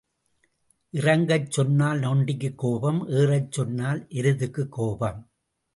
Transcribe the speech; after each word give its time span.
இறங்கச் 0.93 1.51
சொன்னால் 1.51 1.99
நொண்டிக்குக் 1.99 2.55
கோபம் 2.55 3.07
ஏறச் 3.09 3.51
சொன்னால் 3.51 4.07
எருதுக்குக் 4.09 4.69
கோபம். 4.69 5.21